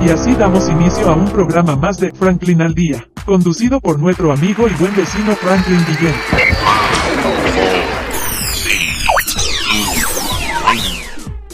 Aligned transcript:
Y 0.00 0.10
así 0.10 0.32
damos 0.34 0.68
inicio 0.68 1.10
a 1.10 1.14
un 1.14 1.28
programa 1.28 1.74
más 1.74 1.98
de 1.98 2.12
Franklin 2.12 2.62
al 2.62 2.74
Día, 2.74 3.06
conducido 3.24 3.80
por 3.80 3.98
nuestro 3.98 4.32
amigo 4.32 4.68
y 4.68 4.72
buen 4.74 4.94
vecino 4.94 5.34
Franklin 5.34 5.84
Guillén. 5.86 6.14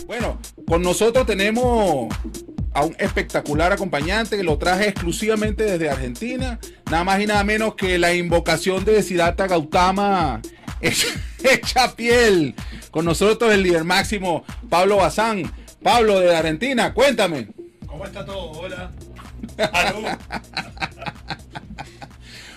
Bueno, 0.06 0.38
con 0.66 0.82
nosotros 0.82 1.26
tenemos 1.26 2.14
a 2.74 2.84
un 2.84 2.94
espectacular 2.98 3.72
acompañante 3.72 4.36
que 4.36 4.42
lo 4.42 4.58
traje 4.58 4.88
exclusivamente 4.88 5.64
desde 5.64 5.88
Argentina, 5.88 6.58
nada 6.90 7.04
más 7.04 7.20
y 7.20 7.26
nada 7.26 7.44
menos 7.44 7.74
que 7.76 7.98
la 7.98 8.12
invocación 8.14 8.84
de 8.84 9.02
Siddhartha 9.02 9.46
Gautama 9.46 10.42
hecha, 11.42 11.96
piel. 11.96 12.54
Con 12.90 13.06
nosotros 13.06 13.52
el 13.52 13.62
líder 13.62 13.84
máximo, 13.84 14.44
Pablo 14.68 14.98
Bazán. 14.98 15.50
Pablo 15.82 16.20
de 16.20 16.34
Argentina, 16.34 16.94
cuéntame. 16.94 17.48
¿Cómo 17.94 18.06
está 18.06 18.24
todo? 18.24 18.50
Hola. 18.50 18.90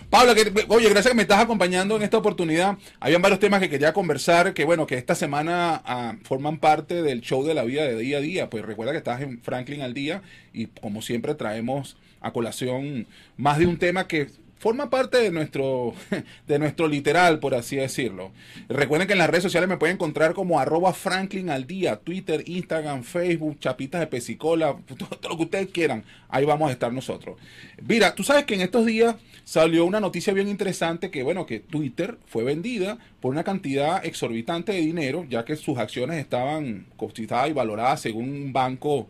Pablo, 0.09 0.33
que, 0.33 0.65
oye, 0.67 0.89
gracias 0.89 1.11
que 1.11 1.15
me 1.15 1.21
estás 1.21 1.39
acompañando 1.39 1.95
en 1.95 2.01
esta 2.01 2.17
oportunidad. 2.17 2.75
Habían 2.99 3.21
varios 3.21 3.39
temas 3.39 3.59
que 3.59 3.69
quería 3.69 3.93
conversar, 3.93 4.55
que 4.55 4.65
bueno, 4.65 4.87
que 4.87 4.95
esta 4.95 5.13
semana 5.13 5.79
ah, 5.85 6.15
forman 6.23 6.57
parte 6.57 7.03
del 7.03 7.21
show 7.21 7.45
de 7.45 7.53
la 7.53 7.63
vida 7.65 7.83
de 7.83 7.95
día 7.97 8.17
a 8.17 8.21
día. 8.21 8.49
Pues 8.49 8.65
recuerda 8.65 8.93
que 8.93 8.97
estás 8.97 9.21
en 9.21 9.39
Franklin 9.39 9.83
al 9.83 9.93
día 9.93 10.23
y 10.53 10.65
como 10.81 11.03
siempre 11.03 11.35
traemos 11.35 11.97
a 12.19 12.33
colación 12.33 13.05
más 13.35 13.59
de 13.59 13.67
un 13.67 13.77
tema 13.77 14.07
que 14.07 14.31
forma 14.59 14.89
parte 14.89 15.17
de 15.17 15.31
nuestro, 15.31 15.93
de 16.47 16.59
nuestro 16.59 16.87
literal, 16.87 17.39
por 17.39 17.55
así 17.55 17.75
decirlo. 17.75 18.31
Recuerden 18.69 19.07
que 19.07 19.13
en 19.13 19.19
las 19.19 19.29
redes 19.29 19.43
sociales 19.43 19.69
me 19.69 19.77
pueden 19.77 19.95
encontrar 19.95 20.33
como 20.33 20.59
arroba 20.59 20.93
Franklin 20.93 21.49
al 21.49 21.67
día, 21.67 21.97
Twitter, 21.97 22.43
Instagram, 22.45 23.03
Facebook, 23.03 23.59
chapitas 23.59 24.01
de 24.01 24.07
pesicola, 24.07 24.75
todo 24.97 25.29
lo 25.29 25.37
que 25.37 25.43
ustedes 25.43 25.67
quieran. 25.69 26.03
Ahí 26.29 26.45
vamos 26.45 26.69
a 26.69 26.73
estar 26.73 26.91
nosotros. 26.91 27.37
Mira, 27.81 28.15
tú 28.15 28.23
sabes 28.23 28.45
que 28.45 28.55
en 28.55 28.61
estos 28.61 28.85
días 28.85 29.15
salió 29.43 29.85
una 29.85 29.99
noticia 29.99 30.33
bien 30.33 30.47
interesante 30.49 31.09
que, 31.09 31.23
bueno, 31.23 31.45
que 31.45 31.59
Twitter 31.59 32.17
fue 32.25 32.43
vendida 32.43 32.97
por 33.21 33.31
una 33.31 33.43
cantidad 33.43 34.05
exorbitante 34.05 34.73
de 34.73 34.79
dinero, 34.79 35.25
ya 35.29 35.45
que 35.45 35.55
sus 35.55 35.77
acciones 35.77 36.17
estaban 36.17 36.87
cotizadas 36.97 37.49
y 37.49 37.53
valoradas 37.53 38.01
según 38.01 38.29
un 38.29 38.53
banco 38.53 39.07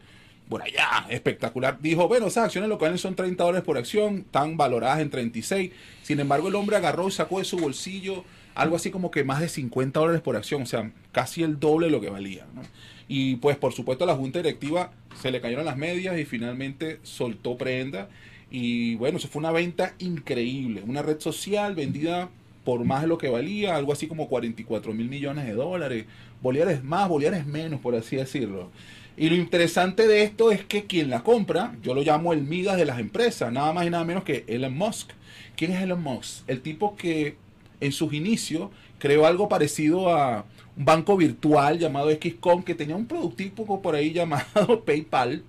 por 0.50 0.62
allá, 0.62 1.06
espectacular. 1.10 1.80
Dijo, 1.82 2.08
bueno, 2.08 2.28
esas 2.28 2.46
acciones 2.46 2.70
locales 2.70 3.02
son 3.02 3.16
30 3.16 3.44
dólares 3.44 3.66
por 3.66 3.78
acción, 3.78 4.20
están 4.20 4.58
valoradas 4.58 5.00
en 5.00 5.10
36. 5.10 5.72
Sin 6.04 6.20
embargo, 6.20 6.48
el 6.48 6.56
hombre 6.56 6.78
agarró 6.78 7.08
y 7.08 7.12
sacó 7.12 7.40
de 7.40 7.46
su 7.46 7.58
bolsillo 7.58 8.24
algo 8.58 8.76
así 8.76 8.90
como 8.90 9.12
que 9.12 9.24
más 9.24 9.40
de 9.40 9.50
50 9.50 10.00
dólares 10.00 10.22
por 10.22 10.36
acción, 10.36 10.64
o 10.64 10.66
sea, 10.66 10.92
casi 11.12 11.44
el 11.44 11.60
doble 11.60 11.88
de 11.88 11.92
lo 11.92 12.02
que 12.02 12.10
valía. 12.10 12.48
¿no? 12.56 12.64
Y 13.08 13.36
pues, 13.36 13.56
por 13.56 13.72
supuesto, 13.72 14.04
a 14.04 14.08
la 14.08 14.16
junta 14.16 14.40
directiva 14.40 14.92
se 15.22 15.32
le 15.32 15.42
cayeron 15.42 15.64
las 15.64 15.78
medias 15.78 16.18
y 16.18 16.26
finalmente 16.26 17.00
soltó 17.04 17.56
prenda. 17.56 18.10
Y 18.50 18.96
bueno, 18.96 19.18
eso 19.18 19.28
fue 19.28 19.42
una 19.42 19.52
venta 19.52 19.94
increíble. 20.00 20.84
Una 20.86 21.04
red 21.04 21.20
social 21.20 21.76
vendida 21.76 22.30
por 22.66 22.84
más 22.84 23.02
de 23.02 23.08
lo 23.08 23.18
que 23.18 23.30
valía, 23.30 23.76
algo 23.76 23.94
así 23.94 24.08
como 24.08 24.28
44 24.28 24.92
mil 24.94 25.08
millones 25.08 25.46
de 25.46 25.54
dólares. 25.54 26.06
Bolívares 26.42 26.84
más, 26.84 27.08
bolívares 27.08 27.46
menos, 27.46 27.80
por 27.80 27.96
así 27.96 28.16
decirlo. 28.16 28.72
Y 29.20 29.30
lo 29.30 29.36
interesante 29.36 30.08
de 30.08 30.22
esto 30.22 30.52
es 30.52 30.64
que 30.64 30.86
quien 30.86 31.10
la 31.10 31.24
compra, 31.24 31.76
yo 31.82 31.96
lo 31.96 32.04
llamo 32.04 32.34
el 32.34 32.44
Midas 32.44 32.78
de 32.78 32.86
las 32.86 33.00
empresas, 33.00 33.52
nada 33.52 33.74
más 33.74 33.88
y 33.88 33.90
nada 33.90 34.04
menos 34.04 34.24
que 34.24 34.46
Elon 34.48 34.78
Musk. 34.78 35.10
¿Quién 35.56 35.72
es 35.72 35.82
Elon 35.82 36.04
Musk? 36.04 36.48
El 36.48 36.62
tipo 36.62 36.96
que 36.96 37.36
en 37.82 37.92
sus 37.92 38.14
inicios 38.14 38.70
creó 39.00 39.26
algo 39.26 39.50
parecido 39.50 40.16
a 40.16 40.46
un 40.78 40.86
banco 40.86 41.18
virtual 41.18 41.80
llamado 41.80 42.12
XCOM 42.12 42.62
que 42.62 42.76
tenía 42.76 42.96
un 42.96 43.08
productivo 43.08 43.82
por 43.82 43.96
ahí 43.96 44.14
llamado 44.14 44.84
PayPal 44.86 45.42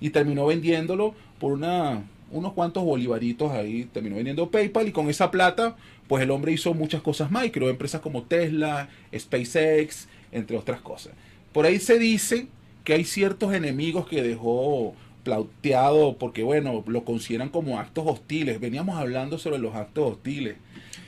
y 0.00 0.08
terminó 0.08 0.46
vendiéndolo 0.46 1.14
por 1.38 1.52
una, 1.52 2.02
unos 2.30 2.54
cuantos 2.54 2.82
bolivaritos 2.84 3.52
ahí, 3.52 3.84
terminó 3.84 4.16
vendiendo 4.16 4.50
PayPal 4.50 4.88
y 4.88 4.92
con 4.92 5.10
esa 5.10 5.30
plata 5.30 5.76
pues 6.08 6.22
el 6.22 6.30
hombre 6.30 6.52
hizo 6.52 6.72
muchas 6.72 7.02
cosas 7.02 7.30
más 7.30 7.44
y 7.44 7.50
creó 7.50 7.68
empresas 7.68 8.00
como 8.00 8.22
Tesla, 8.22 8.88
SpaceX, 9.14 10.08
entre 10.32 10.56
otras 10.56 10.80
cosas. 10.80 11.12
Por 11.52 11.66
ahí 11.66 11.78
se 11.78 11.98
dice 11.98 12.48
que 12.84 12.94
hay 12.94 13.04
ciertos 13.04 13.54
enemigos 13.54 14.06
que 14.06 14.22
dejó 14.22 14.94
plauteado 15.22 16.16
porque, 16.16 16.42
bueno, 16.42 16.82
lo 16.86 17.04
consideran 17.04 17.50
como 17.50 17.78
actos 17.78 18.04
hostiles. 18.06 18.60
Veníamos 18.60 18.98
hablando 18.98 19.38
sobre 19.38 19.58
los 19.58 19.74
actos 19.74 20.12
hostiles. 20.12 20.56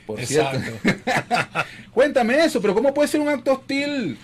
Por 0.05 0.19
Exacto. 0.19 0.59
cierto. 0.81 1.01
Cuéntame 1.93 2.43
eso, 2.43 2.61
pero 2.61 2.73
¿cómo 2.73 2.93
puede 2.93 3.07
ser 3.07 3.21
un 3.21 3.29
acto 3.29 3.53
hostil? 3.53 4.17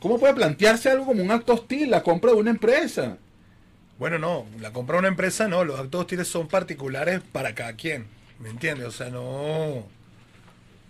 ¿Cómo 0.00 0.18
puede 0.18 0.34
plantearse 0.34 0.90
algo 0.90 1.06
como 1.06 1.22
un 1.22 1.30
acto 1.30 1.54
hostil, 1.54 1.90
la 1.90 2.02
compra 2.02 2.32
de 2.32 2.36
una 2.36 2.50
empresa? 2.50 3.16
Bueno, 3.98 4.18
no, 4.18 4.44
la 4.60 4.72
compra 4.72 4.96
de 4.96 5.00
una 5.00 5.08
empresa 5.08 5.48
no, 5.48 5.64
los 5.64 5.78
actos 5.78 6.02
hostiles 6.02 6.28
son 6.28 6.48
particulares 6.48 7.20
para 7.32 7.54
cada 7.54 7.74
quien, 7.74 8.06
¿me 8.40 8.50
entiendes? 8.50 8.86
O 8.86 8.90
sea, 8.90 9.08
no... 9.08 9.86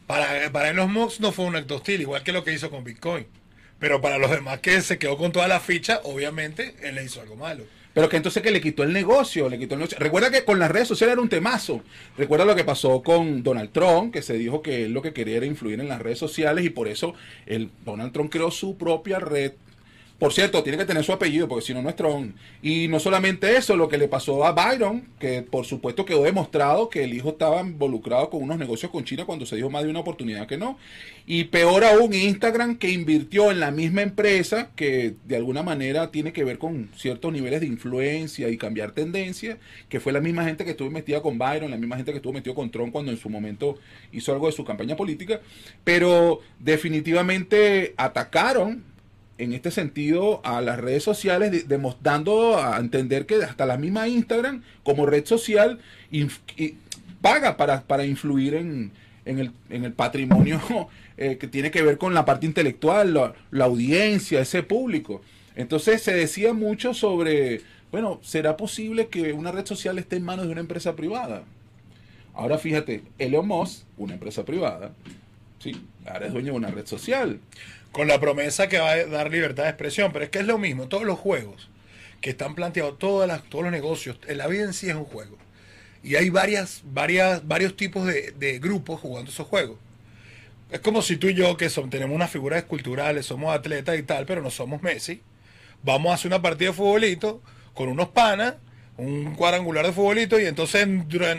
Para, 0.06 0.50
para 0.50 0.72
los 0.72 0.88
Musk 0.88 1.20
no 1.20 1.32
fue 1.32 1.44
un 1.44 1.56
acto 1.56 1.76
hostil, 1.76 2.00
igual 2.02 2.22
que 2.22 2.32
lo 2.32 2.44
que 2.44 2.52
hizo 2.52 2.70
con 2.70 2.84
Bitcoin. 2.84 3.26
Pero 3.84 4.00
para 4.00 4.16
los 4.16 4.30
demás 4.30 4.60
que 4.60 4.80
se 4.80 4.96
quedó 4.96 5.18
con 5.18 5.30
toda 5.30 5.46
la 5.46 5.60
ficha, 5.60 6.00
obviamente 6.04 6.74
él 6.82 6.94
le 6.94 7.04
hizo 7.04 7.20
algo 7.20 7.36
malo. 7.36 7.64
Pero 7.92 8.08
que 8.08 8.16
entonces 8.16 8.42
que 8.42 8.50
le 8.50 8.62
quitó 8.62 8.82
el 8.82 8.94
negocio, 8.94 9.46
le 9.50 9.58
quitó 9.58 9.74
el 9.74 9.80
negocio. 9.80 9.98
Recuerda 9.98 10.30
que 10.30 10.42
con 10.42 10.58
las 10.58 10.70
redes 10.70 10.88
sociales 10.88 11.12
era 11.12 11.20
un 11.20 11.28
temazo. 11.28 11.82
Recuerda 12.16 12.46
lo 12.46 12.56
que 12.56 12.64
pasó 12.64 13.02
con 13.02 13.42
Donald 13.42 13.72
Trump, 13.72 14.10
que 14.10 14.22
se 14.22 14.38
dijo 14.38 14.62
que 14.62 14.86
él 14.86 14.92
lo 14.92 15.02
que 15.02 15.12
quería 15.12 15.36
era 15.36 15.44
influir 15.44 15.80
en 15.80 15.88
las 15.88 16.00
redes 16.00 16.18
sociales 16.18 16.64
y 16.64 16.70
por 16.70 16.88
eso 16.88 17.12
el 17.44 17.70
Donald 17.84 18.14
Trump 18.14 18.32
creó 18.32 18.50
su 18.50 18.78
propia 18.78 19.18
red. 19.18 19.52
Por 20.18 20.32
cierto, 20.32 20.62
tiene 20.62 20.78
que 20.78 20.84
tener 20.84 21.02
su 21.02 21.12
apellido, 21.12 21.48
porque 21.48 21.66
si 21.66 21.74
no, 21.74 21.82
no 21.82 21.88
es 21.88 21.96
Trump. 21.96 22.36
Y 22.62 22.86
no 22.86 23.00
solamente 23.00 23.56
eso, 23.56 23.76
lo 23.76 23.88
que 23.88 23.98
le 23.98 24.06
pasó 24.06 24.44
a 24.44 24.52
Byron, 24.52 25.08
que 25.18 25.42
por 25.42 25.66
supuesto 25.66 26.04
quedó 26.04 26.22
demostrado 26.22 26.88
que 26.88 27.02
el 27.02 27.14
hijo 27.14 27.30
estaba 27.30 27.60
involucrado 27.60 28.30
con 28.30 28.40
unos 28.40 28.56
negocios 28.56 28.92
con 28.92 29.04
China 29.04 29.24
cuando 29.24 29.44
se 29.44 29.56
dijo 29.56 29.70
más 29.70 29.82
de 29.82 29.90
una 29.90 30.00
oportunidad 30.00 30.46
que 30.46 30.56
no. 30.56 30.78
Y 31.26 31.44
peor 31.44 31.84
aún, 31.84 32.14
Instagram, 32.14 32.76
que 32.76 32.90
invirtió 32.90 33.50
en 33.50 33.58
la 33.58 33.72
misma 33.72 34.02
empresa, 34.02 34.70
que 34.76 35.16
de 35.24 35.36
alguna 35.36 35.64
manera 35.64 36.12
tiene 36.12 36.32
que 36.32 36.44
ver 36.44 36.58
con 36.58 36.90
ciertos 36.96 37.32
niveles 37.32 37.60
de 37.60 37.66
influencia 37.66 38.48
y 38.50 38.56
cambiar 38.56 38.92
tendencia, 38.92 39.58
que 39.88 39.98
fue 39.98 40.12
la 40.12 40.20
misma 40.20 40.44
gente 40.44 40.64
que 40.64 40.70
estuvo 40.70 40.90
metida 40.90 41.22
con 41.22 41.38
Byron, 41.38 41.72
la 41.72 41.76
misma 41.76 41.96
gente 41.96 42.12
que 42.12 42.18
estuvo 42.18 42.32
metido 42.32 42.54
con 42.54 42.70
Trump 42.70 42.92
cuando 42.92 43.10
en 43.10 43.18
su 43.18 43.28
momento 43.28 43.78
hizo 44.12 44.32
algo 44.32 44.46
de 44.46 44.52
su 44.52 44.64
campaña 44.64 44.94
política. 44.94 45.40
Pero 45.82 46.38
definitivamente 46.60 47.94
atacaron 47.96 48.93
en 49.38 49.52
este 49.52 49.70
sentido 49.70 50.40
a 50.44 50.60
las 50.60 50.78
redes 50.78 51.02
sociales, 51.02 51.50
de- 51.50 51.64
demos- 51.66 51.96
dando 52.02 52.56
a 52.62 52.78
entender 52.78 53.26
que 53.26 53.36
hasta 53.42 53.66
la 53.66 53.76
misma 53.76 54.06
Instagram 54.08 54.62
como 54.82 55.06
red 55.06 55.24
social 55.26 55.80
paga 57.20 57.56
para, 57.56 57.82
para 57.82 58.04
influir 58.04 58.54
en, 58.54 58.92
en 59.24 59.38
el, 59.38 59.50
en 59.70 59.84
el 59.84 59.92
patrimonio 59.92 60.60
eh, 61.16 61.36
que 61.38 61.48
tiene 61.48 61.70
que 61.70 61.82
ver 61.82 61.98
con 61.98 62.14
la 62.14 62.24
parte 62.24 62.46
intelectual, 62.46 63.34
la 63.50 63.64
audiencia, 63.64 64.40
ese 64.40 64.62
público. 64.62 65.22
Entonces 65.56 66.02
se 66.02 66.12
decía 66.14 66.52
mucho 66.52 66.94
sobre, 66.94 67.60
bueno, 67.92 68.20
¿será 68.22 68.56
posible 68.56 69.06
que 69.08 69.32
una 69.32 69.52
red 69.52 69.64
social 69.66 69.98
esté 69.98 70.16
en 70.16 70.24
manos 70.24 70.46
de 70.46 70.52
una 70.52 70.60
empresa 70.60 70.94
privada? 70.96 71.44
Ahora 72.34 72.58
fíjate, 72.58 73.02
Elon 73.18 73.46
Musk, 73.46 73.84
una 73.96 74.14
empresa 74.14 74.44
privada, 74.44 74.92
sí, 75.64 75.86
ahora 76.06 76.26
es 76.26 76.32
dueño 76.32 76.52
de 76.52 76.58
una 76.58 76.68
red 76.68 76.86
social. 76.86 77.40
Con 77.90 78.08
la 78.08 78.20
promesa 78.20 78.68
que 78.68 78.78
va 78.78 78.90
a 78.90 79.06
dar 79.06 79.30
libertad 79.30 79.64
de 79.64 79.70
expresión, 79.70 80.12
pero 80.12 80.26
es 80.26 80.30
que 80.30 80.40
es 80.40 80.46
lo 80.46 80.58
mismo, 80.58 80.88
todos 80.88 81.04
los 81.04 81.18
juegos 81.18 81.70
que 82.20 82.30
están 82.30 82.54
planteados, 82.54 82.98
todos 82.98 83.28
los 83.28 83.72
negocios, 83.72 84.18
la 84.28 84.46
vida 84.46 84.64
en 84.64 84.74
sí 84.74 84.88
es 84.88 84.94
un 84.94 85.04
juego. 85.04 85.38
Y 86.02 86.16
hay 86.16 86.28
varias, 86.28 86.82
varias, 86.84 87.46
varios 87.46 87.76
tipos 87.76 88.06
de, 88.06 88.58
grupos 88.58 89.00
jugando 89.00 89.30
esos 89.30 89.46
juegos. 89.46 89.78
Es 90.70 90.80
como 90.80 91.02
si 91.02 91.16
tú 91.16 91.28
y 91.28 91.34
yo, 91.34 91.56
que 91.56 91.70
son, 91.70 91.88
tenemos 91.88 92.14
unas 92.14 92.30
figuras 92.30 92.58
esculturales, 92.58 93.26
somos 93.26 93.54
atletas 93.54 93.98
y 93.98 94.02
tal, 94.02 94.26
pero 94.26 94.42
no 94.42 94.50
somos 94.50 94.82
Messi. 94.82 95.22
Vamos 95.82 96.10
a 96.10 96.14
hacer 96.14 96.28
una 96.28 96.42
partida 96.42 96.70
de 96.70 96.74
futbolito 96.74 97.42
con 97.74 97.88
unos 97.88 98.08
panas, 98.08 98.54
un 98.96 99.34
cuadrangular 99.34 99.86
de 99.86 99.92
futbolito, 99.92 100.38
y 100.38 100.46
entonces 100.46 100.86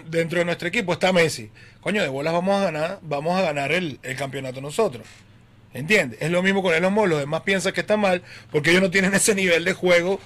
dentro 0.08 0.40
de 0.40 0.46
nuestro 0.46 0.68
equipo 0.68 0.94
está 0.94 1.14
Messi. 1.14 1.50
Coño, 1.82 2.02
de 2.02 2.10
bolas 2.10 2.34
vamos 2.34 2.60
a 2.60 2.66
ganar, 2.66 3.00
vamos 3.02 3.38
a 3.38 3.42
ganar 3.42 3.72
el, 3.72 4.00
el 4.04 4.16
campeonato 4.16 4.62
nosotros. 4.62 5.06
¿Entiendes? 5.74 6.22
Es 6.22 6.32
lo 6.32 6.42
mismo 6.42 6.64
con 6.64 6.74
Elon 6.74 6.94
Musk. 6.94 7.10
Los 7.10 7.20
demás 7.20 7.42
piensan 7.42 7.74
que 7.74 7.82
está 7.82 7.98
mal 7.98 8.22
porque 8.50 8.72
ellos 8.72 8.82
no 8.82 8.92
tienen 8.92 9.14
ese 9.14 9.36
nivel 9.36 9.66
de 9.66 9.74
juego 9.74 10.22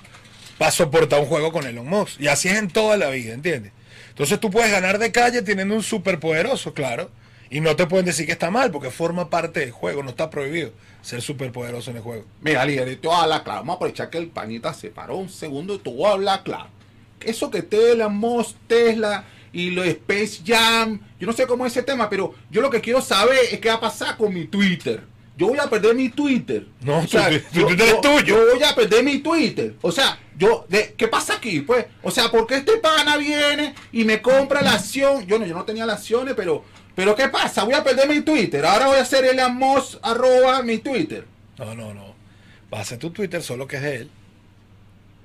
para 0.60 0.72
soportar 0.72 1.20
un 1.20 1.26
juego 1.26 1.52
con 1.52 1.66
Elon 1.66 1.88
Musk. 1.88 2.20
Y 2.22 2.28
así 2.28 2.50
es 2.50 2.56
en 2.56 2.68
toda 2.68 2.98
la 2.98 3.10
vida, 3.10 3.34
¿entiendes? 3.34 3.72
Entonces 4.10 4.40
tú 4.40 4.52
puedes 4.52 4.72
ganar 4.72 5.00
de 5.00 5.12
calle 5.12 5.42
teniendo 5.42 5.74
un 5.74 5.82
superpoderoso, 5.82 6.74
claro. 6.74 7.10
Y 7.50 7.62
no 7.62 7.76
te 7.76 7.88
pueden 7.88 8.06
decir 8.06 8.28
que 8.28 8.34
está 8.34 8.52
mal 8.52 8.70
porque 8.70 8.92
forma 8.92 9.32
parte 9.32 9.62
del 9.62 9.72
juego, 9.72 10.04
no 10.04 10.12
está 10.12 10.30
prohibido 10.30 10.72
ser 11.02 11.22
superpoderoso 11.22 11.90
en 11.90 11.98
el 11.98 12.04
juego. 12.04 12.26
Mira, 12.42 12.64
líder, 12.64 13.00
a 13.12 13.24
hablar 13.24 13.44
claro. 13.44 13.62
Vamos 13.62 13.74
a 13.74 13.78
aprovechar 13.78 14.12
que 14.12 14.20
el 14.20 14.28
panita 14.28 14.74
se 14.74 14.90
paró 14.90 15.18
un 15.18 15.30
segundo 15.30 15.82
y 15.84 16.04
a 16.04 16.12
hablar 16.12 16.44
claro. 16.44 16.70
Eso 17.26 17.50
que 17.52 17.62
Tesla, 17.62 18.08
Musk, 18.10 18.56
Tesla 18.68 19.26
y 19.52 19.72
lo 19.72 19.82
de 19.84 19.90
Space 19.90 20.42
Jam, 20.46 21.00
yo 21.20 21.26
no 21.28 21.34
sé 21.34 21.48
cómo 21.48 21.66
es 21.66 21.72
ese 21.74 21.84
tema, 21.84 22.10
pero 22.10 22.34
yo 22.52 22.62
lo 22.62 22.70
que 22.70 22.82
quiero 22.82 23.02
saber 23.02 23.40
es 23.52 23.60
qué 23.60 23.70
va 23.70 23.76
a 23.76 23.80
pasar 23.82 24.16
con 24.18 24.34
mi 24.34 24.46
Twitter. 24.46 25.02
yo 25.38 25.48
voy 25.48 25.58
a 25.58 25.70
perder 25.70 25.96
mi 25.96 26.10
Twitter. 26.10 26.66
No, 26.82 26.98
O 27.00 27.08
sea, 27.08 27.30
tu- 27.30 27.40
tu 27.40 27.60
yo- 27.62 27.68
Twitter 27.68 27.88
es 27.88 27.94
yo- 27.94 28.02
tuyo. 28.02 28.26
Yo 28.50 28.56
voy 28.56 28.64
a 28.64 28.76
perder 28.76 29.04
mi 29.06 29.20
Twitter. 29.20 29.74
O 29.82 29.90
sea, 29.90 30.20
yo, 30.38 30.66
de, 30.68 30.94
¿qué 30.98 31.08
pasa 31.08 31.36
aquí? 31.36 31.62
Pues, 31.62 31.86
o 32.04 32.12
sea, 32.12 32.30
porque 32.30 32.56
este 32.56 32.76
pana 32.78 33.16
viene 33.16 33.74
y 33.94 34.04
me 34.04 34.22
compra 34.22 34.62
la 34.62 34.74
acción. 34.74 35.26
Yo 35.28 35.40
no, 35.40 35.46
yo 35.46 35.56
no 35.56 35.64
tenía 35.64 35.86
las 35.86 36.00
acciones, 36.00 36.34
pero, 36.36 36.66
pero 36.94 37.16
¿qué 37.16 37.30
pasa? 37.30 37.64
Voy 37.64 37.74
a 37.74 37.84
perder 37.86 38.10
mi 38.10 38.20
Twitter. 38.20 38.66
Ahora 38.66 38.88
voy 38.88 38.98
a 38.98 39.02
hacer 39.04 39.24
el 39.24 39.40
amos 39.40 39.98
arroba 40.02 40.62
mi 40.62 40.80
Twitter. 40.80 41.26
No, 41.58 41.74
no, 41.74 41.94
no. 41.94 42.14
Va 42.74 42.82
a 42.82 42.84
ser 42.86 42.98
tu 43.00 43.10
Twitter 43.12 43.42
solo 43.42 43.66
que 43.66 43.78
es 43.78 43.82
de 43.82 43.96
él. 43.96 44.10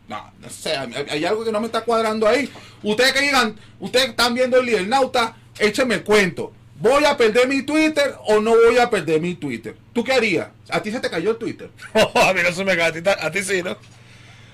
No, 0.09 0.33
no 0.39 0.51
sé, 0.51 0.77
hay, 0.77 1.25
algo 1.25 1.45
que 1.45 1.53
no 1.53 1.61
me 1.61 1.67
está 1.67 1.81
cuadrando 1.83 2.29
ahí. 2.29 2.51
Ustedes 2.83 3.13
que 3.13 3.23
digan, 3.23 3.57
ustedes 3.81 4.11
están 4.11 4.35
viendo 4.35 4.59
el 4.59 4.67
líder 4.67 4.87
nauta, 4.87 5.37
échenme 5.59 5.95
el 5.97 6.05
cuento. 6.05 6.53
¿Voy 6.79 7.05
a 7.05 7.17
perder 7.17 7.49
mi 7.49 7.63
Twitter 7.63 8.15
o 8.27 8.41
no 8.41 8.51
voy 8.51 8.79
a 8.79 8.91
perder 8.91 9.21
mi 9.21 9.35
Twitter? 9.37 9.77
¿Tú 9.93 10.05
qué 10.05 10.13
harías? 10.13 10.49
¿A 10.69 10.83
ti 10.83 10.91
se 10.91 11.01
te 11.01 11.09
cayó 11.09 11.31
el 11.31 11.37
Twitter? 11.39 11.71
a 11.95 12.33
mí 12.35 12.41
no 12.43 12.53
se 12.53 12.65
me 12.65 12.77
cae, 12.77 12.89
a 12.89 12.93
ti, 12.93 13.01
ta- 13.01 13.19
a 13.25 13.31
ti 13.31 13.43
sí, 13.43 13.63
¿no? 13.63 13.77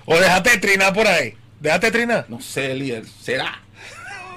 O 0.04 0.18
déjate 0.18 0.58
trinar 0.58 0.92
por 0.92 1.06
ahí. 1.06 1.34
Déjate 1.58 1.90
trinar. 1.90 2.26
No 2.28 2.40
sé, 2.40 2.74
líder. 2.74 3.04
¿Será? 3.20 3.60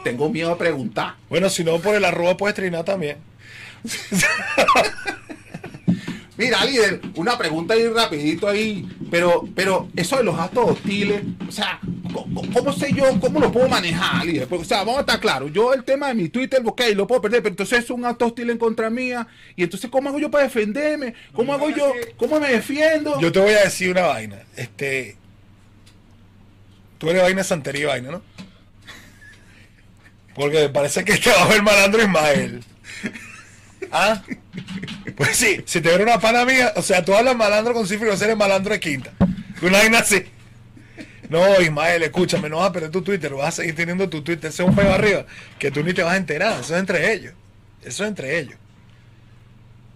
Tengo 0.04 0.30
miedo 0.30 0.52
a 0.52 0.58
preguntar. 0.58 1.16
Bueno, 1.30 1.50
si 1.50 1.64
no, 1.64 1.80
por 1.80 1.96
el 1.96 2.06
arroba 2.06 2.36
puedes 2.38 2.56
trinar 2.56 2.84
también. 2.84 3.18
Mira, 6.44 6.66
líder, 6.66 7.00
una 7.16 7.38
pregunta 7.38 7.74
ahí 7.74 7.88
rapidito 7.88 8.50
ahí, 8.50 8.86
pero, 9.10 9.48
pero 9.56 9.88
eso 9.96 10.18
de 10.18 10.24
los 10.24 10.38
actos 10.38 10.72
hostiles, 10.72 11.22
o 11.48 11.52
sea, 11.52 11.80
¿cómo, 12.14 12.42
cómo 12.52 12.74
sé 12.74 12.92
yo, 12.92 13.18
cómo 13.22 13.40
lo 13.40 13.50
puedo 13.50 13.70
manejar, 13.70 14.26
líder? 14.26 14.48
Porque, 14.50 14.64
o 14.64 14.68
sea, 14.68 14.80
vamos 14.80 14.98
a 14.98 15.02
estar 15.02 15.22
claros, 15.22 15.54
yo 15.54 15.74
el 15.74 15.86
tema 15.86 16.10
de 16.10 16.16
mi 16.16 16.28
Twitter, 16.28 16.62
ok, 16.66 16.82
lo 16.96 17.08
puedo 17.08 17.22
perder, 17.22 17.42
pero 17.42 17.54
entonces 17.54 17.80
es 17.80 17.90
un 17.90 18.04
acto 18.04 18.26
hostil 18.26 18.50
en 18.50 18.58
contra 18.58 18.90
mía, 18.90 19.26
y 19.56 19.64
entonces, 19.64 19.90
¿cómo 19.90 20.10
hago 20.10 20.20
yo 20.20 20.30
para 20.30 20.44
defenderme? 20.44 21.14
¿Cómo 21.32 21.54
hago 21.54 21.70
yo, 21.70 21.94
cómo 22.18 22.42
me 22.42 22.52
defiendo? 22.52 23.18
Yo 23.22 23.32
te 23.32 23.40
voy 23.40 23.54
a 23.54 23.64
decir 23.64 23.92
una 23.92 24.02
vaina. 24.02 24.44
Este. 24.58 25.16
Tú 26.98 27.10
eres 27.10 27.22
vaina 27.22 27.44
santería 27.44 27.82
y 27.82 27.86
vaina, 27.86 28.12
¿no? 28.12 28.22
Porque 30.36 30.60
me 30.60 30.70
parece 30.70 31.06
que 31.06 31.18
te 31.18 31.30
va 31.30 31.44
a 31.44 31.48
ver 31.48 31.62
malandro 31.62 32.02
Ismael. 32.02 32.64
¿Ah? 33.94 34.24
Pues 35.16 35.38
sí, 35.38 35.62
si 35.66 35.80
te 35.80 35.90
viera 35.90 36.04
una 36.04 36.20
pana 36.20 36.46
mía, 36.46 36.74
o 36.76 36.82
sea, 36.82 37.06
tú 37.06 37.14
hablas 37.14 37.36
malandro 37.36 37.76
con 37.76 37.88
cifra 37.88 38.08
y 38.08 38.24
eres 38.24 38.36
malandro 38.36 38.74
de 38.74 38.80
quinta. 38.80 39.14
Una 39.62 39.78
vaina 39.78 40.00
así. 40.00 40.24
No, 41.30 41.62
Ismael, 41.62 42.02
escúchame, 42.02 42.50
no 42.50 42.58
vas 42.58 42.70
a 42.70 42.74
perder 42.74 42.90
tu 42.90 43.04
Twitter, 43.04 43.32
vas 43.34 43.50
a 43.50 43.52
seguir 43.62 43.76
teniendo 43.76 44.10
tu 44.10 44.24
Twitter, 44.24 44.50
ese 44.50 44.64
es 44.64 44.70
un 44.70 44.76
pego 44.76 44.92
arriba, 44.92 45.26
que 45.60 45.70
tú 45.70 45.84
ni 45.84 45.94
te 45.94 46.02
vas 46.02 46.14
a 46.14 46.18
enterar, 46.18 46.60
eso 46.60 46.74
es 46.74 46.80
entre 46.80 47.14
ellos. 47.14 47.34
Eso 47.84 48.04
es 48.04 48.10
entre 48.10 48.40
ellos. 48.40 48.56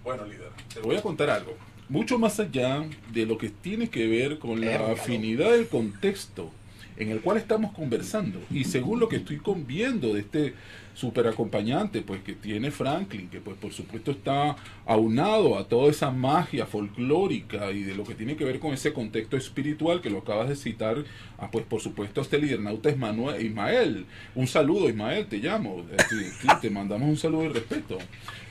Bueno, 0.03 0.25
líder, 0.25 0.51
te 0.71 0.79
voy 0.79 0.95
a 0.95 1.01
contar 1.01 1.31
algo. 1.31 1.57
Mucho 1.89 2.19
más 2.19 2.39
allá 2.39 2.83
de 3.11 3.25
lo 3.25 3.37
que 3.37 3.49
tiene 3.49 3.89
que 3.89 4.07
ver 4.07 4.37
con 4.37 4.61
la 4.61 4.91
afinidad 4.91 5.51
del 5.51 5.67
contexto 5.67 6.51
en 6.97 7.09
el 7.09 7.21
cual 7.21 7.37
estamos 7.37 7.73
conversando 7.73 8.39
y 8.51 8.63
según 8.63 8.99
lo 8.99 9.09
que 9.09 9.17
estoy 9.17 9.39
viendo 9.65 10.13
de 10.13 10.21
este 10.21 10.53
super 10.97 11.27
acompañante 11.27 12.01
pues 12.01 12.21
que 12.23 12.33
tiene 12.33 12.71
Franklin 12.71 13.29
que 13.29 13.39
pues 13.39 13.55
por 13.57 13.71
supuesto 13.71 14.11
está 14.11 14.55
aunado 14.85 15.57
a 15.57 15.67
toda 15.67 15.91
esa 15.91 16.09
magia 16.09 16.65
folclórica 16.65 17.71
y 17.71 17.83
de 17.83 17.95
lo 17.95 18.03
que 18.03 18.15
tiene 18.15 18.35
que 18.35 18.43
ver 18.43 18.59
con 18.59 18.73
ese 18.73 18.91
contexto 18.91 19.37
espiritual 19.37 20.01
que 20.01 20.09
lo 20.09 20.19
acabas 20.19 20.49
de 20.49 20.55
citar 20.55 20.97
ah, 21.37 21.49
pues 21.51 21.65
por 21.65 21.79
supuesto 21.79 22.21
este 22.21 22.39
lidernauta 22.39 22.87
Manuel, 22.95 23.45
Ismael. 23.45 24.05
Un 24.35 24.47
saludo 24.47 24.89
Ismael 24.89 25.27
te 25.27 25.37
llamo. 25.37 25.85
Eh, 25.91 25.97
sí, 26.09 26.15
sí, 26.41 26.47
te 26.61 26.69
mandamos 26.69 27.09
un 27.09 27.17
saludo 27.17 27.45
y 27.45 27.49
respeto. 27.49 27.97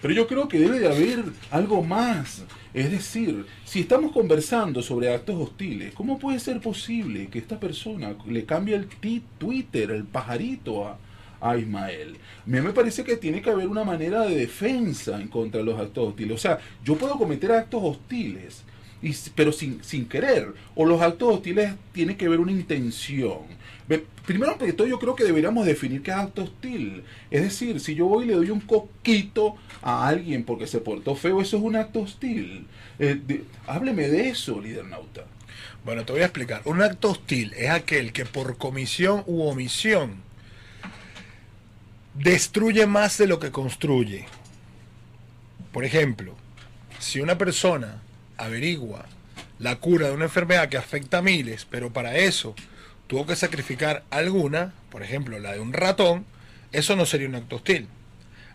Pero 0.03 0.15
yo 0.15 0.27
creo 0.27 0.49
que 0.49 0.59
debe 0.59 0.79
de 0.79 0.89
haber 0.89 1.25
algo 1.51 1.83
más. 1.83 2.45
Es 2.75 2.91
decir, 2.91 3.47
si 3.65 3.81
estamos 3.81 4.13
conversando 4.13 4.83
sobre 4.83 5.13
actos 5.15 5.37
hostiles, 5.37 5.95
¿cómo 5.95 6.19
puede 6.19 6.39
ser 6.39 6.61
posible 6.61 7.29
que 7.29 7.39
esta 7.39 7.59
persona 7.59 8.15
le 8.27 8.45
cambie 8.45 8.75
el 8.77 8.87
Twitter, 9.39 9.91
el 9.91 10.05
pajarito 10.05 10.87
a, 10.87 10.99
a 11.41 11.57
Ismael? 11.57 12.17
A 12.17 12.49
mí 12.49 12.61
me 12.61 12.73
parece 12.73 13.05
que 13.05 13.17
tiene 13.17 13.43
que 13.43 13.51
haber 13.51 13.69
una 13.69 13.85
manera 13.85 14.23
de 14.23 14.37
defensa 14.37 15.21
en 15.21 15.29
contra 15.29 15.61
de 15.61 15.67
los 15.67 15.81
actos 15.81 16.09
hostiles. 16.09 16.35
O 16.35 16.39
sea, 16.39 16.59
yo 16.85 16.97
puedo 16.97 17.17
cometer 17.19 17.53
actos 17.53 17.81
hostiles, 17.83 18.63
y, 19.03 19.15
pero 19.35 19.53
sin, 19.53 19.83
sin 19.85 20.07
querer. 20.07 20.55
O 20.75 20.85
los 20.87 21.01
actos 21.01 21.35
hostiles 21.35 21.75
tienen 21.93 22.17
que 22.17 22.29
ver 22.29 22.41
una 22.41 22.53
intención. 22.53 23.57
Primero 24.27 24.59
que 24.59 24.73
todo, 24.73 24.89
yo 24.89 24.99
creo 24.99 25.15
que 25.15 25.23
deberíamos 25.23 25.65
definir 25.65 26.03
qué 26.03 26.11
es 26.11 26.17
acto 26.17 26.43
hostil. 26.43 27.05
Es 27.31 27.43
decir, 27.43 27.79
si 27.79 27.95
yo 27.95 28.07
voy 28.07 28.25
y 28.25 28.29
le 28.29 28.35
doy 28.35 28.51
un 28.51 28.61
coquito 28.61 29.55
a 29.83 30.09
alguien 30.09 30.43
porque 30.43 30.67
se 30.67 30.81
portó 30.81 31.15
feo, 31.15 31.41
eso 31.41 31.57
es 31.57 31.63
un 31.63 31.77
acto 31.77 32.01
hostil. 32.01 32.67
Eh, 32.99 33.45
hábleme 33.69 34.09
de 34.09 34.31
eso, 34.31 34.61
líder 34.61 34.85
nauta. 34.87 35.27
Bueno, 35.85 36.05
te 36.05 36.13
voy 36.13 36.23
a 36.23 36.25
explicar. 36.25 36.63
Un 36.65 36.83
acto 36.83 37.13
hostil 37.13 37.53
es 37.57 37.71
aquel 37.71 38.13
que 38.13 38.25
por 38.25 38.59
comisión 38.59 39.23
u 39.27 39.43
omisión 39.43 40.26
destruye 42.19 42.87
más 42.87 43.19
de 43.19 43.27
lo 43.27 43.39
que 43.39 43.51
construye. 43.51 44.27
Por 45.73 45.85
ejemplo, 45.85 46.35
si 46.99 47.21
una 47.21 47.37
persona 47.37 48.03
averigua 48.37 49.07
la 49.59 49.77
cura 49.77 50.09
de 50.09 50.15
una 50.15 50.25
enfermedad 50.25 50.69
que 50.69 50.77
afecta 50.77 51.19
a 51.19 51.23
miles, 51.23 51.67
pero 51.71 51.93
para 51.93 52.17
eso 52.17 52.55
tuvo 53.07 53.27
que 53.27 53.37
sacrificar 53.37 54.05
alguna, 54.11 54.73
por 54.91 55.03
ejemplo, 55.03 55.39
la 55.39 55.53
de 55.53 55.61
un 55.61 55.73
ratón, 55.73 56.25
eso 56.73 56.97
no 56.97 57.07
sería 57.07 57.29
un 57.29 57.35
acto 57.35 57.57
hostil. 57.57 57.89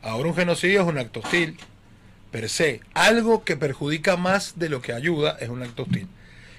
Ahora 0.02 0.30
un 0.30 0.36
genocidio 0.36 0.82
es 0.82 0.88
un 0.88 0.98
acto 0.98 1.20
hostil, 1.20 1.58
per 2.32 2.50
se. 2.50 2.82
Algo 2.94 3.44
que 3.44 3.58
perjudica 3.58 4.18
más 4.18 4.58
de 4.58 4.70
lo 4.70 4.82
que 4.82 4.94
ayuda 4.94 5.38
es 5.40 5.50
un 5.50 5.62
acto 5.62 5.84
hostil. 5.84 6.08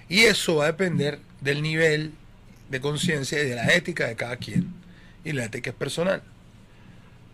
Y 0.09 0.21
eso 0.21 0.57
va 0.57 0.65
a 0.65 0.69
depender 0.69 1.19
del 1.41 1.63
nivel 1.63 2.13
de 2.71 2.81
conciencia 2.81 3.43
y 3.43 3.49
de 3.49 3.57
la 3.57 3.75
ética 3.75 4.07
de 4.07 4.17
cada 4.17 4.37
quien. 4.37 4.73
Y 5.25 5.33
la 5.33 5.45
ética 5.45 5.71
es 5.71 5.77
personal. 5.77 6.23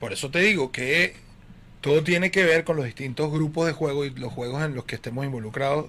Por 0.00 0.12
eso 0.12 0.30
te 0.30 0.40
digo 0.40 0.70
que 0.72 1.14
todo 1.80 2.02
tiene 2.02 2.30
que 2.30 2.44
ver 2.44 2.64
con 2.64 2.76
los 2.76 2.84
distintos 2.86 3.30
grupos 3.32 3.66
de 3.66 3.72
juego 3.72 4.04
y 4.04 4.10
los 4.10 4.32
juegos 4.32 4.62
en 4.64 4.74
los 4.74 4.84
que 4.84 4.94
estemos 4.94 5.24
involucrados, 5.24 5.86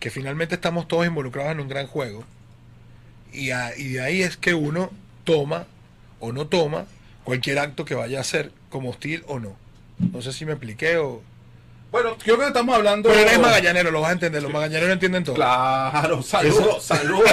que 0.00 0.10
finalmente 0.10 0.54
estamos 0.54 0.86
todos 0.88 1.06
involucrados 1.06 1.52
en 1.52 1.60
un 1.60 1.68
gran 1.68 1.86
juego. 1.86 2.24
Y, 3.32 3.50
a- 3.50 3.76
y 3.76 3.88
de 3.88 4.00
ahí 4.00 4.22
es 4.22 4.36
que 4.36 4.54
uno 4.54 4.90
toma 5.24 5.66
o 6.20 6.32
no 6.32 6.46
toma 6.46 6.86
cualquier 7.24 7.58
acto 7.58 7.84
que 7.84 7.94
vaya 7.94 8.18
a 8.18 8.20
hacer 8.22 8.52
como 8.70 8.90
hostil 8.90 9.22
o 9.26 9.38
no. 9.38 9.56
No 10.12 10.22
sé 10.22 10.32
si 10.32 10.44
me 10.44 10.52
expliqué 10.52 10.96
o... 10.98 11.22
Bueno, 11.90 12.16
creo 12.22 12.38
que 12.38 12.46
estamos 12.46 12.74
hablando. 12.76 13.08
Pero 13.08 13.20
eres 13.22 13.38
magallanero, 13.40 13.90
lo 13.90 14.00
vas 14.02 14.10
a 14.10 14.12
entender, 14.12 14.42
los 14.42 14.52
magallaneros 14.52 14.90
entienden 14.90 15.24
todo. 15.24 15.34
Claro, 15.34 16.22
saludos, 16.22 16.82
saludos, 16.84 17.30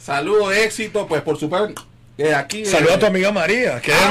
saludos, 0.00 0.54
éxito, 0.56 1.06
pues 1.06 1.22
por 1.22 1.38
supuesto. 1.38 1.86
De 2.16 2.34
aquí. 2.34 2.64
Saluda 2.66 2.92
eh, 2.92 2.96
a 2.96 2.98
tu 2.98 3.06
amiga 3.06 3.32
María, 3.32 3.80
que 3.80 3.92
Ah. 3.92 4.10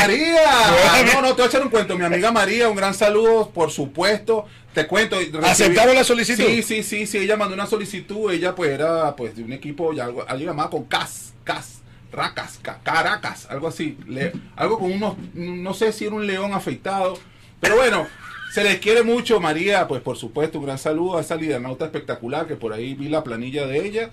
María. 0.00 1.12
No, 1.14 1.20
no, 1.22 1.28
te 1.28 1.34
voy 1.34 1.42
a 1.42 1.46
echar 1.46 1.62
un 1.62 1.68
cuento. 1.68 1.96
Mi 1.98 2.04
amiga 2.04 2.32
María, 2.32 2.68
un 2.68 2.76
gran 2.76 2.94
saludo, 2.94 3.50
por 3.50 3.70
supuesto. 3.70 4.46
Te 4.72 4.86
cuento. 4.86 5.16
recibí- 5.20 5.44
¿Aceptaron 5.44 5.94
la 5.94 6.02
solicitud? 6.04 6.44
Sí, 6.44 6.62
sí, 6.62 6.82
sí, 6.82 7.06
sí. 7.06 7.18
Ella 7.18 7.36
mandó 7.36 7.54
una 7.54 7.66
solicitud. 7.66 8.32
Ella, 8.32 8.54
pues, 8.54 8.70
era 8.70 9.14
pues 9.16 9.36
de 9.36 9.42
un 9.44 9.52
equipo, 9.52 9.92
ya 9.92 10.04
algo, 10.04 10.24
algo 10.26 10.44
llamado 10.46 10.70
con 10.70 10.84
CAS, 10.84 11.34
CAS, 11.44 11.82
Racas, 12.10 12.58
Ca- 12.62 12.80
Caracas, 12.82 13.46
algo 13.50 13.68
así. 13.68 13.98
Le- 14.08 14.32
algo 14.56 14.78
con 14.78 14.90
unos, 14.90 15.16
no 15.34 15.74
sé 15.74 15.92
si 15.92 16.06
era 16.06 16.14
un 16.14 16.26
león 16.26 16.54
afeitado. 16.54 17.18
Pero 17.60 17.76
bueno, 17.76 18.06
se 18.54 18.64
les 18.64 18.78
quiere 18.78 19.02
mucho, 19.02 19.40
María. 19.40 19.86
Pues, 19.86 20.00
por 20.00 20.16
supuesto, 20.16 20.58
un 20.58 20.64
gran 20.64 20.78
saludo 20.78 21.18
a 21.18 21.20
esa 21.20 21.36
lidernauta 21.36 21.84
espectacular 21.84 22.46
que 22.46 22.56
por 22.56 22.72
ahí 22.72 22.94
vi 22.94 23.08
la 23.10 23.22
planilla 23.22 23.66
de 23.66 23.78
ella. 23.86 24.10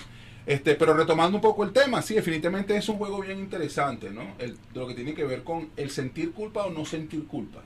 Este, 0.50 0.74
pero 0.74 0.96
retomando 0.96 1.38
un 1.38 1.42
poco 1.44 1.64
el 1.64 1.72
tema, 1.72 2.02
sí, 2.02 2.16
definitivamente 2.16 2.76
es 2.76 2.90
un 2.90 2.98
juego 2.98 3.22
bien 3.22 3.38
interesante, 3.38 4.10
¿no? 4.10 4.24
El, 4.40 4.58
lo 4.74 4.88
que 4.88 4.96
tiene 4.96 5.14
que 5.14 5.24
ver 5.24 5.44
con 5.44 5.70
el 5.78 5.92
sentir 5.92 6.32
culpa 6.32 6.66
o 6.66 6.72
no 6.72 6.86
sentir 6.86 7.26
culpa. 7.28 7.60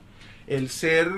El 0.46 0.68
ser, 0.68 1.08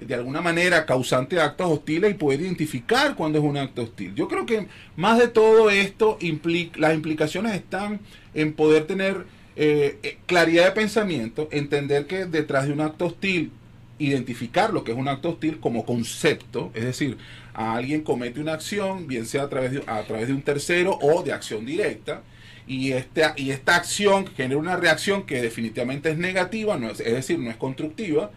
de 0.00 0.14
alguna 0.14 0.40
manera, 0.40 0.86
causante 0.86 1.36
de 1.36 1.42
actos 1.42 1.70
hostiles 1.70 2.12
y 2.12 2.14
poder 2.14 2.40
identificar 2.40 3.14
cuando 3.16 3.38
es 3.38 3.44
un 3.44 3.58
acto 3.58 3.82
hostil. 3.82 4.14
Yo 4.14 4.28
creo 4.28 4.46
que 4.46 4.66
más 4.96 5.18
de 5.18 5.28
todo 5.28 5.68
esto, 5.68 6.18
impli- 6.20 6.74
las 6.76 6.94
implicaciones 6.94 7.54
están 7.54 8.00
en 8.32 8.54
poder 8.54 8.86
tener 8.86 9.26
eh, 9.56 9.98
eh, 10.02 10.16
claridad 10.24 10.64
de 10.64 10.72
pensamiento, 10.72 11.48
entender 11.52 12.06
que 12.06 12.24
detrás 12.24 12.66
de 12.66 12.72
un 12.72 12.80
acto 12.80 13.04
hostil 13.04 13.52
identificar 14.00 14.72
lo 14.72 14.82
que 14.82 14.92
es 14.92 14.98
un 14.98 15.08
acto 15.08 15.30
hostil 15.30 15.60
como 15.60 15.84
concepto, 15.84 16.72
es 16.74 16.84
decir, 16.84 17.18
a 17.54 17.74
alguien 17.74 18.00
comete 18.00 18.40
una 18.40 18.54
acción, 18.54 19.06
bien 19.06 19.26
sea 19.26 19.42
a 19.44 19.48
través 19.48 19.72
de, 19.72 19.82
a 19.86 20.02
través 20.02 20.28
de 20.28 20.34
un 20.34 20.42
tercero 20.42 20.98
o 21.00 21.22
de 21.22 21.32
acción 21.32 21.66
directa, 21.66 22.22
y, 22.66 22.92
este, 22.92 23.22
y 23.36 23.50
esta 23.50 23.76
acción 23.76 24.26
genera 24.36 24.58
una 24.58 24.76
reacción 24.76 25.24
que 25.24 25.42
definitivamente 25.42 26.10
es 26.10 26.18
negativa, 26.18 26.78
no 26.78 26.90
es, 26.90 26.98
decir, 26.98 27.38
no 27.38 27.50
es 27.50 27.56
constructiva, 27.56 28.30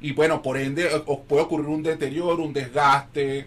y 0.00 0.12
bueno, 0.12 0.42
por 0.42 0.56
ende 0.56 0.88
puede 1.28 1.42
ocurrir 1.42 1.66
un 1.66 1.82
deterioro, 1.82 2.42
un 2.42 2.54
desgaste, 2.54 3.46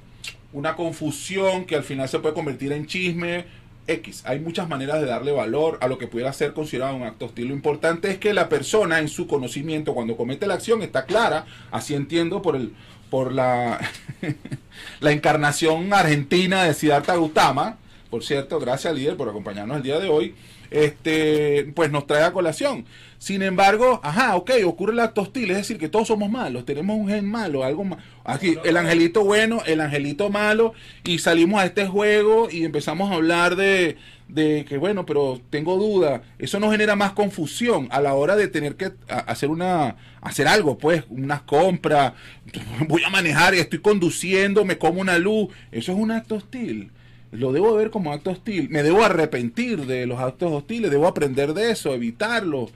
una 0.52 0.76
confusión 0.76 1.66
que 1.66 1.76
al 1.76 1.84
final 1.84 2.08
se 2.08 2.20
puede 2.20 2.36
convertir 2.36 2.72
en 2.72 2.86
chisme, 2.86 3.46
X. 3.88 4.24
Hay 4.26 4.40
muchas 4.40 4.70
maneras 4.70 5.02
de 5.02 5.08
darle 5.08 5.32
valor 5.32 5.78
a 5.82 5.88
lo 5.88 5.98
que 5.98 6.08
pudiera 6.08 6.32
ser 6.34 6.54
considerado 6.54 6.96
un 6.96 7.04
acto 7.04 7.26
hostil. 7.26 7.50
Lo 7.50 7.54
importante 7.54 8.10
es 8.10 8.18
que 8.18 8.34
la 8.34 8.50
persona 8.50 9.00
en 9.00 9.08
su 9.08 9.28
conocimiento 9.28 9.94
cuando 9.94 10.18
comete 10.18 10.48
la 10.48 10.56
acción 10.56 10.82
está 10.82 11.06
clara, 11.06 11.46
así 11.72 11.94
entiendo 11.96 12.42
por 12.42 12.56
el 12.56 12.74
por 13.10 13.32
la 13.32 13.80
la 15.00 15.12
encarnación 15.12 15.94
argentina 15.94 16.64
de 16.64 16.74
Siddhartha 16.74 17.14
Gautama, 17.14 17.78
por 18.10 18.24
cierto, 18.24 18.60
gracias 18.60 18.94
líder 18.94 19.18
por 19.18 19.28
acompañarnos 19.28 19.78
el 19.78 19.84
día 19.84 20.00
de 20.00 20.08
hoy. 20.08 20.36
Este, 20.74 21.72
pues 21.76 21.92
nos 21.92 22.08
trae 22.08 22.24
a 22.24 22.34
colación. 22.34 22.86
Sin 23.20 23.44
embargo, 23.44 24.02
ajá, 24.04 24.36
ok, 24.36 24.52
ocurre 24.66 24.92
el 24.92 25.00
acto 25.00 25.22
hostil, 25.22 25.52
es 25.52 25.58
decir, 25.58 25.78
que 25.78 25.88
todos 25.88 26.08
somos 26.08 26.32
malos, 26.32 26.66
tenemos 26.66 26.98
un 26.98 27.08
gen 27.08 27.26
malo, 27.26 27.64
algo 27.64 27.84
más. 27.84 28.00
Aquí, 28.26 28.56
el 28.66 28.76
angelito 28.76 29.24
bueno, 29.24 29.62
el 29.68 29.82
angelito 29.82 30.32
malo, 30.32 30.74
y 31.06 31.20
salimos 31.20 31.62
a 31.62 31.66
este 31.66 31.86
juego 31.86 32.50
y 32.52 32.66
empezamos 32.66 33.12
a 33.12 33.14
hablar 33.14 33.56
de, 33.56 33.98
de 34.28 34.66
que, 34.68 34.80
bueno, 34.80 35.06
pero 35.06 35.40
tengo 35.52 35.78
duda. 35.78 36.24
Eso 36.40 36.60
nos 36.60 36.72
genera 36.72 36.96
más 36.96 37.12
confusión 37.12 37.88
a 37.92 38.02
la 38.02 38.16
hora 38.16 38.36
de 38.36 38.48
tener 38.48 38.76
que 38.76 38.94
hacer 39.08 39.50
una, 39.50 39.96
hacer 40.22 40.48
algo, 40.48 40.80
pues, 40.80 41.04
unas 41.10 41.44
compras, 41.44 42.14
voy 42.90 43.04
a 43.04 43.12
manejar 43.12 43.54
estoy 43.54 43.80
conduciendo, 43.80 44.66
me 44.66 44.80
como 44.80 45.02
una 45.02 45.20
luz. 45.20 45.50
Eso 45.72 45.92
es 45.92 45.98
un 46.00 46.10
acto 46.10 46.36
hostil 46.36 46.92
lo 47.34 47.52
debo 47.52 47.76
ver 47.76 47.90
como 47.90 48.14
acto 48.14 48.32
hostil. 48.32 48.70
Me 48.70 48.84
debo 48.84 49.04
arrepentir 49.04 49.86
de 49.86 50.06
los 50.06 50.20
actos 50.20 50.52
hostiles, 50.52 50.92
debo 50.92 51.08
aprender 51.08 51.54
de 51.54 51.72
eso, 51.72 51.94
evitarlo 51.94 52.70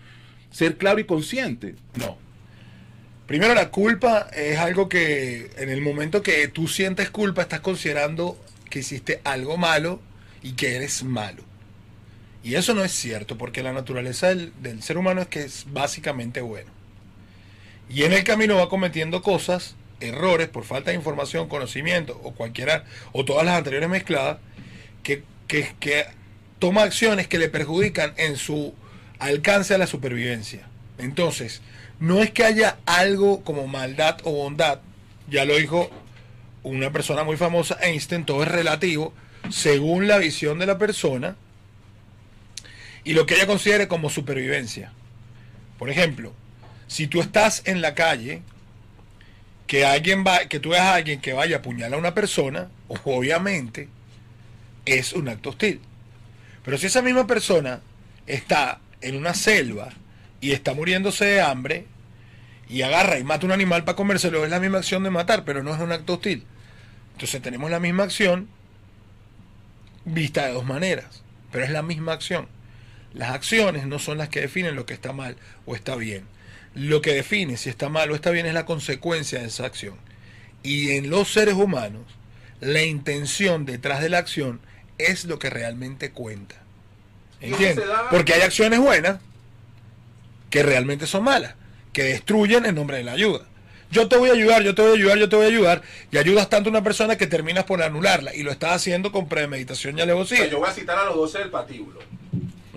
ser 0.51 0.77
claro 0.77 0.99
y 0.99 1.05
consciente. 1.05 1.75
No. 1.95 2.17
Primero, 3.27 3.53
la 3.53 3.69
culpa 3.69 4.27
es 4.33 4.57
algo 4.57 4.87
que 4.87 5.51
en 5.57 5.69
el 5.69 5.81
momento 5.81 6.23
que 6.23 6.47
tú 6.47 6.67
sientes 6.67 7.09
culpa, 7.09 7.41
estás 7.41 7.59
considerando 7.59 8.37
que 8.69 8.79
hiciste 8.79 9.21
algo 9.23 9.57
malo 9.57 9.99
y 10.41 10.53
que 10.53 10.75
eres 10.75 11.03
malo. 11.03 11.43
Y 12.43 12.55
eso 12.55 12.73
no 12.73 12.83
es 12.83 12.91
cierto, 12.91 13.37
porque 13.37 13.63
la 13.63 13.73
naturaleza 13.73 14.33
del, 14.33 14.81
ser 14.81 14.97
humano 14.97 15.21
es 15.21 15.27
que 15.27 15.41
es 15.41 15.65
básicamente 15.71 16.39
bueno. 16.41 16.71
Y 17.89 18.03
en 18.03 18.13
el 18.13 18.23
camino 18.23 18.55
va 18.55 18.69
cometiendo 18.69 19.21
cosas, 19.21 19.75
errores 19.99 20.47
por 20.47 20.63
falta 20.63 20.91
de 20.91 20.97
información, 20.97 21.49
conocimiento 21.49 22.19
o 22.23 22.33
cualquiera, 22.33 22.85
o 23.11 23.25
todas 23.25 23.45
las 23.45 23.57
anteriores 23.57 23.89
mezcladas, 23.89 24.37
que, 25.47 26.05
toma 26.59 26.83
acciones 26.83 27.27
que 27.27 27.39
le 27.39 27.49
perjudican 27.49 28.13
en 28.17 28.35
su 28.35 28.73
alcance 29.19 29.73
a 29.73 29.77
la 29.77 29.87
supervivencia. 29.87 30.67
Entonces, 30.97 31.61
no 31.99 32.21
es 32.21 32.31
que 32.31 32.43
haya 32.43 32.77
algo 32.85 33.43
como 33.43 33.67
maldad 33.67 34.17
o 34.23 34.31
bondad, 34.31 34.79
ya 35.29 35.45
lo 35.45 35.55
dijo 35.55 35.89
una 36.63 36.91
persona 36.91 37.23
muy 37.23 37.37
famosa, 37.37 37.77
Einstein, 37.81 38.25
todo 38.25 38.43
es 38.43 38.49
relativo, 38.49 39.13
según 39.49 40.07
la 40.07 40.17
visión 40.17 40.59
de 40.59 40.65
la 40.65 40.77
persona 40.77 41.35
y 43.03 43.13
lo 43.13 43.25
que 43.25 43.35
ella 43.35 43.47
considere 43.47 43.87
como 43.87 44.09
supervivencia. 44.09 44.91
Por 45.79 45.89
ejemplo, 45.89 46.33
si 46.87 47.07
tú 47.07 47.21
estás 47.21 47.61
en 47.65 47.81
la 47.81 47.93
calle, 47.93 48.41
que 49.67 49.85
alguien 49.85 50.25
va, 50.25 50.45
que 50.45 50.59
tú 50.59 50.69
veas 50.69 50.83
a 50.83 50.95
alguien 50.95 51.21
que 51.21 51.33
vaya 51.33 51.57
a 51.57 51.59
apuñalar 51.59 51.93
a 51.93 51.97
una 51.97 52.13
persona, 52.13 52.69
obviamente 53.05 53.89
es 54.87 55.13
un 55.13 55.29
acto 55.29 55.49
hostil. 55.49 55.81
Pero 56.63 56.77
si 56.77 56.87
esa 56.87 57.01
misma 57.01 57.27
persona 57.27 57.81
está 58.25 58.79
en 59.01 59.15
una 59.15 59.33
selva 59.33 59.89
y 60.41 60.51
está 60.51 60.73
muriéndose 60.73 61.25
de 61.25 61.41
hambre 61.41 61.85
y 62.69 62.81
agarra 62.81 63.19
y 63.19 63.23
mata 63.23 63.45
un 63.45 63.51
animal 63.51 63.83
para 63.83 63.95
comérselo, 63.95 64.43
es 64.43 64.51
la 64.51 64.59
misma 64.59 64.79
acción 64.79 65.03
de 65.03 65.09
matar, 65.09 65.45
pero 65.45 65.63
no 65.63 65.73
es 65.73 65.79
un 65.79 65.91
acto 65.91 66.15
hostil. 66.15 66.43
Entonces 67.13 67.41
tenemos 67.41 67.71
la 67.71 67.79
misma 67.79 68.03
acción 68.03 68.49
vista 70.05 70.45
de 70.45 70.53
dos 70.53 70.65
maneras, 70.65 71.23
pero 71.51 71.65
es 71.65 71.71
la 71.71 71.81
misma 71.81 72.13
acción. 72.13 72.47
Las 73.13 73.31
acciones 73.31 73.87
no 73.87 73.99
son 73.99 74.17
las 74.17 74.29
que 74.29 74.41
definen 74.41 74.75
lo 74.75 74.85
que 74.85 74.93
está 74.93 75.13
mal 75.13 75.37
o 75.65 75.75
está 75.75 75.95
bien. 75.95 76.25
Lo 76.75 77.01
que 77.01 77.13
define 77.13 77.57
si 77.57 77.69
está 77.69 77.89
mal 77.89 78.11
o 78.11 78.15
está 78.15 78.29
bien 78.29 78.45
es 78.45 78.53
la 78.53 78.65
consecuencia 78.65 79.39
de 79.39 79.47
esa 79.47 79.65
acción. 79.65 79.95
Y 80.63 80.91
en 80.91 81.09
los 81.09 81.31
seres 81.31 81.55
humanos, 81.55 82.03
la 82.59 82.83
intención 82.83 83.65
detrás 83.65 84.01
de 84.01 84.09
la 84.09 84.19
acción 84.19 84.59
es 84.97 85.25
lo 85.25 85.39
que 85.39 85.49
realmente 85.49 86.11
cuenta. 86.11 86.55
¿Entiendes? 87.39 87.85
Porque 88.09 88.33
hay 88.33 88.41
acciones 88.41 88.79
buenas 88.79 89.19
que 90.49 90.63
realmente 90.63 91.07
son 91.07 91.23
malas, 91.23 91.55
que 91.93 92.03
destruyen 92.03 92.65
en 92.65 92.75
nombre 92.75 92.97
de 92.97 93.03
la 93.03 93.11
ayuda. 93.11 93.45
Yo 93.89 94.07
te 94.09 94.17
voy 94.17 94.29
a 94.29 94.33
ayudar, 94.33 94.63
yo 94.63 94.75
te 94.75 94.81
voy 94.81 94.91
a 94.91 94.93
ayudar, 94.95 95.17
yo 95.17 95.29
te 95.29 95.35
voy 95.35 95.45
a 95.45 95.49
ayudar, 95.49 95.81
y 96.11 96.17
ayudas 96.17 96.49
tanto 96.49 96.69
a 96.69 96.71
una 96.71 96.83
persona 96.83 97.17
que 97.17 97.27
terminas 97.27 97.63
por 97.63 97.81
anularla, 97.81 98.35
y 98.35 98.43
lo 98.43 98.51
estás 98.51 98.73
haciendo 98.73 99.11
con 99.11 99.29
premeditación 99.29 99.97
y 99.97 100.01
alevosía. 100.01 100.47
Yo 100.47 100.59
voy 100.59 100.69
a 100.69 100.73
citar 100.73 100.97
a 100.97 101.05
los 101.05 101.15
12 101.15 101.39
del 101.39 101.49
patíbulo. 101.49 101.99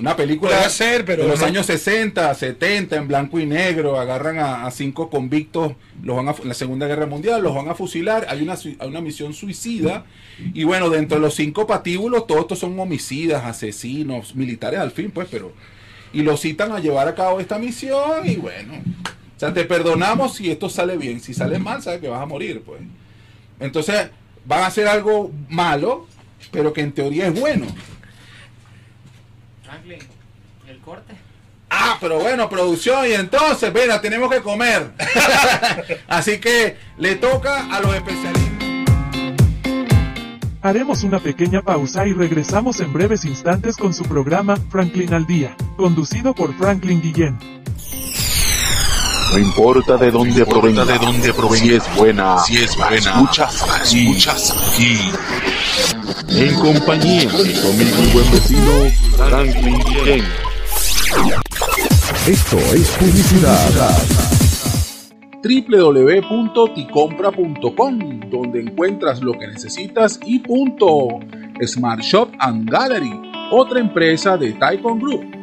Una 0.01 0.17
película 0.17 0.67
ser, 0.71 1.05
pero 1.05 1.25
de 1.25 1.29
los 1.29 1.43
años 1.43 1.67
60, 1.67 2.35
70, 2.35 2.97
en 2.97 3.07
blanco 3.07 3.39
y 3.39 3.45
negro, 3.45 4.01
agarran 4.01 4.39
a, 4.39 4.71
cinco 4.71 5.11
convictos, 5.11 5.75
los 6.03 6.17
van 6.17 6.29
a, 6.29 6.33
en 6.33 6.49
la 6.49 6.55
Segunda 6.55 6.87
Guerra 6.87 7.05
Mundial, 7.05 7.43
los 7.43 7.55
van 7.55 7.69
a 7.69 7.75
fusilar, 7.75 8.27
hay 8.31 8.41
una, 8.41 8.55
hay 8.55 8.89
una 8.89 9.03
misión 9.03 9.35
suicida, 9.35 10.07
y 10.55 10.65
bueno, 10.65 10.89
dentro 10.89 11.19
de 11.19 11.23
los 11.23 11.35
cinco 11.35 11.67
patíbulos, 11.67 12.27
todos 12.27 12.41
estos 12.41 12.59
son 12.61 12.81
homicidas, 12.81 13.45
asesinos, 13.45 14.35
militares 14.35 14.81
al 14.81 14.91
fin, 14.91 15.11
pues, 15.11 15.29
pero... 15.31 15.53
Y 16.13 16.23
los 16.23 16.41
citan 16.41 16.73
a 16.73 16.81
llevar 16.81 17.07
a 17.07 17.15
cabo 17.15 17.39
esta 17.39 17.59
misión, 17.59 18.27
y 18.27 18.37
bueno, 18.37 18.73
o 18.75 19.39
sea, 19.39 19.53
te 19.53 19.65
perdonamos 19.65 20.35
si 20.35 20.51
esto 20.51 20.69
sale 20.69 20.97
bien, 20.97 21.21
si 21.21 21.35
sale 21.35 21.59
mal, 21.59 21.83
sabes 21.83 22.01
que 22.01 22.09
vas 22.09 22.23
a 22.23 22.27
morir, 22.27 22.63
pues. 22.65 22.81
Entonces, 23.61 24.09
van 24.47 24.63
a 24.63 24.67
hacer 24.67 24.89
algo 24.89 25.31
malo, 25.49 26.07
pero 26.51 26.73
que 26.73 26.81
en 26.81 26.93
teoría 26.93 27.27
es 27.27 27.39
bueno. 27.39 27.67
Franklin, 29.71 30.01
el 30.67 30.79
corte. 30.81 31.15
Ah, 31.71 31.97
pero 32.01 32.19
bueno, 32.19 32.49
producción, 32.49 33.07
y 33.09 33.13
entonces, 33.13 33.73
venga, 33.73 34.01
tenemos 34.01 34.29
que 34.29 34.41
comer. 34.41 34.91
Así 36.09 36.41
que 36.41 36.77
le 36.99 37.15
toca 37.15 37.73
a 37.73 37.81
los 37.81 37.95
especialistas. 37.95 38.51
Haremos 40.61 41.05
una 41.05 41.21
pequeña 41.21 41.63
pausa 41.63 42.05
y 42.05 42.13
regresamos 42.13 42.81
en 42.81 42.93
breves 42.93 43.25
instantes 43.25 43.77
con 43.77 43.95
su 43.95 44.03
programa 44.03 44.57
Franklin 44.71 45.15
al 45.15 45.25
Día, 45.25 45.55
conducido 45.77 46.35
por 46.35 46.53
Franklin 46.59 47.01
Guillén. 47.01 47.39
No 49.31 49.39
importa 49.39 49.97
de 49.97 50.11
dónde 50.11 50.45
provenga, 50.45 50.85
de 50.85 50.99
dónde 50.99 51.33
provenga, 51.33 51.65
si 51.65 51.75
es 51.75 51.95
buena, 51.95 52.39
si 52.39 52.57
es 52.57 52.77
buena, 52.77 52.97
escuchas 52.97 53.65
escuchas 53.85 54.53
aquí. 54.73 54.99
En 56.29 56.55
compañía 56.57 57.31
de 57.31 57.39
tu 57.55 57.69
amigo 57.69 58.03
y 58.03 58.07
buen 58.13 58.31
vecino, 58.31 58.91
Franklin 59.17 59.79
Guillén. 59.87 60.25
Esto 62.27 62.59
es 62.75 62.91
publicidad 62.99 63.71
www.ticompra.com, 65.43 68.21
donde 68.31 68.61
encuentras 68.61 69.23
lo 69.23 69.33
que 69.33 69.49
necesitas 69.49 70.21
y 70.25 70.39
punto. 70.41 71.09
Smart 71.65 72.03
Shop 72.03 72.29
and 72.39 72.71
Gallery, 72.71 73.19
otra 73.51 73.81
empresa 73.81 74.37
de 74.37 74.53
Taikon 74.53 75.01
Group 75.01 75.40